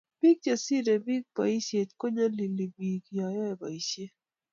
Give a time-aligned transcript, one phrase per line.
[0.19, 4.13] Biik chesirei biik boisiet konyalili biik cheyoe boishiet